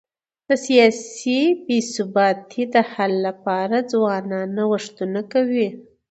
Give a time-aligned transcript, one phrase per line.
[0.47, 5.67] د سیاسي بي ثباتی د حل لپاره ځوانان نوښتونه کوي.